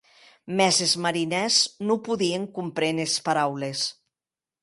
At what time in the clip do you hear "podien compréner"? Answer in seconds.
2.09-3.07